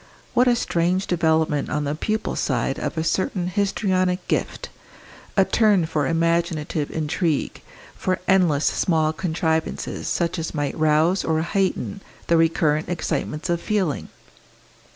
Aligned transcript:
What 0.33 0.47
a 0.47 0.55
strange 0.55 1.05
development 1.05 1.69
on 1.69 1.83
the 1.83 1.93
pupil's 1.93 2.39
side 2.39 2.79
of 2.79 2.97
a 2.97 3.03
certain 3.03 3.45
histrionic 3.49 4.27
gift, 4.27 4.69
a 5.37 5.45
turn 5.45 5.85
for 5.85 6.07
imaginative 6.07 6.89
intrigue, 6.89 7.61
for 7.95 8.17
endless 8.27 8.65
small 8.65 9.13
contrivances 9.13 10.07
such 10.07 10.39
as 10.39 10.55
might 10.55 10.75
rouse 10.75 11.23
or 11.23 11.41
heighten 11.43 12.01
the 12.25 12.35
recurrent 12.37 12.89
excitements 12.89 13.47
of 13.47 13.61
feeling! 13.61 14.09